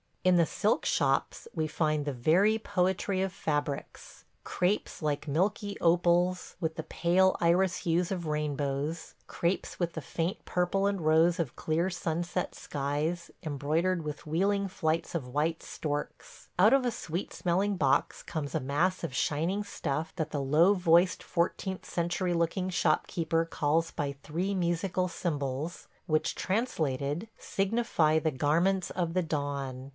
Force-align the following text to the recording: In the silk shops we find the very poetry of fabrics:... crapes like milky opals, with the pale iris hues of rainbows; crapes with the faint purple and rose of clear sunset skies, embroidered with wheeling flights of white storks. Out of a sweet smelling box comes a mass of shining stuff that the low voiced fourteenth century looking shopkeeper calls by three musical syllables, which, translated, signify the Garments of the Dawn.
In 0.23 0.35
the 0.37 0.45
silk 0.47 0.85
shops 0.85 1.47
we 1.53 1.67
find 1.67 2.05
the 2.05 2.13
very 2.13 2.57
poetry 2.59 3.21
of 3.23 3.33
fabrics:... 3.33 4.25
crapes 4.43 5.01
like 5.03 5.27
milky 5.27 5.77
opals, 5.79 6.55
with 6.59 6.75
the 6.75 6.83
pale 6.83 7.35
iris 7.39 7.77
hues 7.77 8.11
of 8.11 8.27
rainbows; 8.27 9.15
crapes 9.27 9.79
with 9.79 9.93
the 9.93 10.01
faint 10.01 10.43
purple 10.45 10.85
and 10.85 11.01
rose 11.01 11.39
of 11.39 11.55
clear 11.55 11.89
sunset 11.89 12.53
skies, 12.53 13.31
embroidered 13.43 14.03
with 14.03 14.27
wheeling 14.27 14.67
flights 14.67 15.15
of 15.15 15.27
white 15.27 15.61
storks. 15.63 16.49
Out 16.57 16.73
of 16.73 16.85
a 16.85 16.91
sweet 16.91 17.33
smelling 17.33 17.75
box 17.75 18.21
comes 18.21 18.53
a 18.53 18.59
mass 18.59 19.03
of 19.03 19.15
shining 19.15 19.63
stuff 19.63 20.15
that 20.15 20.29
the 20.29 20.41
low 20.41 20.73
voiced 20.75 21.21
fourteenth 21.23 21.85
century 21.85 22.33
looking 22.33 22.69
shopkeeper 22.69 23.43
calls 23.45 23.89
by 23.89 24.13
three 24.23 24.53
musical 24.53 25.07
syllables, 25.07 25.87
which, 26.05 26.35
translated, 26.35 27.27
signify 27.37 28.17
the 28.19 28.31
Garments 28.31 28.89
of 28.91 29.13
the 29.13 29.23
Dawn. 29.23 29.89